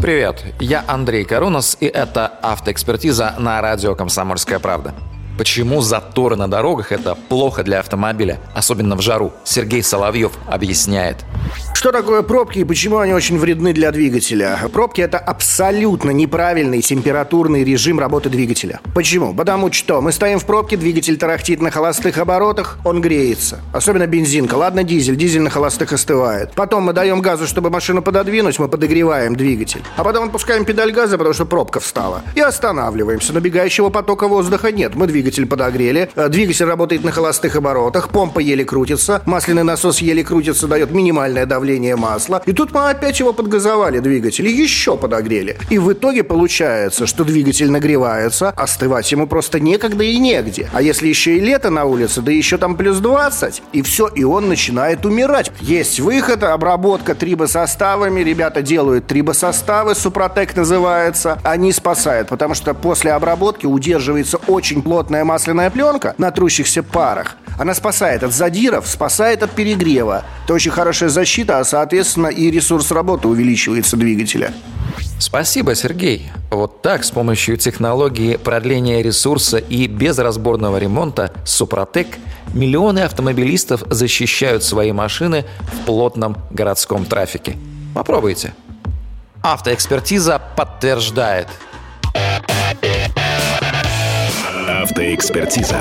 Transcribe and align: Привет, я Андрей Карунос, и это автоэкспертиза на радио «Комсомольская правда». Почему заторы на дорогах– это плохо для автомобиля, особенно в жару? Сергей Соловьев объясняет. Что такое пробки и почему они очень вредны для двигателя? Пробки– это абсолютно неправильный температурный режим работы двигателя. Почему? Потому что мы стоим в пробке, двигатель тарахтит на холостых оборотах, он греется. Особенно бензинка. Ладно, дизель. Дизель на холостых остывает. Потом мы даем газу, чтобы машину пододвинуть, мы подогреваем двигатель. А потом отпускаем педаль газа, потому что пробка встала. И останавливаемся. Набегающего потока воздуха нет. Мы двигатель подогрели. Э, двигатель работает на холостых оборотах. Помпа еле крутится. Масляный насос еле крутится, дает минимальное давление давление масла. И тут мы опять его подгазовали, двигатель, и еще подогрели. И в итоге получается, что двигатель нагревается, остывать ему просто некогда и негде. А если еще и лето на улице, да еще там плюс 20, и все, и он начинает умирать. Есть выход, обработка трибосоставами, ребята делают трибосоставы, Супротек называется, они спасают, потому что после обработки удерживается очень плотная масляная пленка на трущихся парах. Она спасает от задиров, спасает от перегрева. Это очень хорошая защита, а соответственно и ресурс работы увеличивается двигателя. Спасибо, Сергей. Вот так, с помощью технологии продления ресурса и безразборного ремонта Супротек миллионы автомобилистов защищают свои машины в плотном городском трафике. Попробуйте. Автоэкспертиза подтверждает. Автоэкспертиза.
Привет, 0.00 0.44
я 0.60 0.84
Андрей 0.86 1.24
Карунос, 1.24 1.76
и 1.80 1.86
это 1.86 2.28
автоэкспертиза 2.40 3.34
на 3.38 3.60
радио 3.60 3.96
«Комсомольская 3.96 4.60
правда». 4.60 4.94
Почему 5.36 5.80
заторы 5.80 6.36
на 6.36 6.48
дорогах– 6.48 6.92
это 6.92 7.16
плохо 7.16 7.64
для 7.64 7.80
автомобиля, 7.80 8.38
особенно 8.54 8.94
в 8.94 9.02
жару? 9.02 9.32
Сергей 9.42 9.82
Соловьев 9.82 10.32
объясняет. 10.46 11.24
Что 11.78 11.92
такое 11.92 12.22
пробки 12.22 12.58
и 12.58 12.64
почему 12.64 12.98
они 12.98 13.12
очень 13.12 13.38
вредны 13.38 13.72
для 13.72 13.92
двигателя? 13.92 14.58
Пробки– 14.72 15.00
это 15.00 15.16
абсолютно 15.16 16.10
неправильный 16.10 16.82
температурный 16.82 17.62
режим 17.62 18.00
работы 18.00 18.28
двигателя. 18.28 18.80
Почему? 18.96 19.32
Потому 19.32 19.72
что 19.72 20.00
мы 20.00 20.10
стоим 20.10 20.40
в 20.40 20.44
пробке, 20.44 20.76
двигатель 20.76 21.16
тарахтит 21.16 21.62
на 21.62 21.70
холостых 21.70 22.18
оборотах, 22.18 22.78
он 22.84 23.00
греется. 23.00 23.60
Особенно 23.72 24.08
бензинка. 24.08 24.56
Ладно, 24.56 24.82
дизель. 24.82 25.14
Дизель 25.14 25.42
на 25.42 25.50
холостых 25.50 25.92
остывает. 25.92 26.50
Потом 26.56 26.82
мы 26.82 26.92
даем 26.92 27.20
газу, 27.20 27.46
чтобы 27.46 27.70
машину 27.70 28.02
пододвинуть, 28.02 28.58
мы 28.58 28.66
подогреваем 28.66 29.36
двигатель. 29.36 29.84
А 29.94 30.02
потом 30.02 30.24
отпускаем 30.24 30.64
педаль 30.64 30.90
газа, 30.90 31.16
потому 31.16 31.32
что 31.32 31.46
пробка 31.46 31.78
встала. 31.78 32.22
И 32.34 32.40
останавливаемся. 32.40 33.32
Набегающего 33.32 33.90
потока 33.90 34.26
воздуха 34.26 34.72
нет. 34.72 34.96
Мы 34.96 35.06
двигатель 35.06 35.46
подогрели. 35.46 36.10
Э, 36.16 36.28
двигатель 36.28 36.64
работает 36.64 37.04
на 37.04 37.12
холостых 37.12 37.54
оборотах. 37.54 38.08
Помпа 38.08 38.40
еле 38.40 38.64
крутится. 38.64 39.22
Масляный 39.26 39.62
насос 39.62 40.00
еле 40.00 40.24
крутится, 40.24 40.66
дает 40.66 40.90
минимальное 40.90 41.46
давление 41.46 41.67
давление 41.68 41.96
масла. 41.96 42.42
И 42.46 42.52
тут 42.52 42.72
мы 42.72 42.88
опять 42.88 43.20
его 43.20 43.34
подгазовали, 43.34 43.98
двигатель, 43.98 44.46
и 44.46 44.50
еще 44.50 44.96
подогрели. 44.96 45.58
И 45.68 45.78
в 45.78 45.92
итоге 45.92 46.24
получается, 46.24 47.06
что 47.06 47.24
двигатель 47.24 47.70
нагревается, 47.70 48.50
остывать 48.56 49.12
ему 49.12 49.26
просто 49.26 49.60
некогда 49.60 50.02
и 50.02 50.16
негде. 50.18 50.70
А 50.72 50.80
если 50.80 51.08
еще 51.08 51.36
и 51.36 51.40
лето 51.40 51.68
на 51.68 51.84
улице, 51.84 52.22
да 52.22 52.32
еще 52.32 52.56
там 52.56 52.74
плюс 52.74 52.98
20, 52.98 53.62
и 53.74 53.82
все, 53.82 54.08
и 54.08 54.24
он 54.24 54.48
начинает 54.48 55.04
умирать. 55.04 55.52
Есть 55.60 56.00
выход, 56.00 56.42
обработка 56.42 57.14
трибосоставами, 57.14 58.20
ребята 58.20 58.62
делают 58.62 59.06
трибосоставы, 59.06 59.94
Супротек 59.94 60.56
называется, 60.56 61.38
они 61.44 61.72
спасают, 61.72 62.28
потому 62.28 62.54
что 62.54 62.72
после 62.72 63.12
обработки 63.12 63.66
удерживается 63.66 64.38
очень 64.46 64.80
плотная 64.80 65.24
масляная 65.24 65.68
пленка 65.68 66.14
на 66.16 66.30
трущихся 66.30 66.82
парах. 66.82 67.36
Она 67.58 67.74
спасает 67.74 68.22
от 68.22 68.32
задиров, 68.32 68.86
спасает 68.86 69.42
от 69.42 69.50
перегрева. 69.50 70.24
Это 70.44 70.54
очень 70.54 70.70
хорошая 70.70 71.08
защита, 71.08 71.58
а 71.58 71.64
соответственно 71.64 72.28
и 72.28 72.50
ресурс 72.50 72.92
работы 72.92 73.26
увеличивается 73.26 73.96
двигателя. 73.96 74.54
Спасибо, 75.18 75.74
Сергей. 75.74 76.30
Вот 76.50 76.80
так, 76.80 77.02
с 77.02 77.10
помощью 77.10 77.56
технологии 77.56 78.36
продления 78.36 79.02
ресурса 79.02 79.58
и 79.58 79.88
безразборного 79.88 80.78
ремонта 80.78 81.32
Супротек 81.44 82.06
миллионы 82.54 83.00
автомобилистов 83.00 83.82
защищают 83.90 84.62
свои 84.62 84.92
машины 84.92 85.44
в 85.60 85.84
плотном 85.84 86.36
городском 86.50 87.04
трафике. 87.04 87.56
Попробуйте. 87.94 88.54
Автоэкспертиза 89.42 90.40
подтверждает. 90.56 91.48
Автоэкспертиза. 94.82 95.78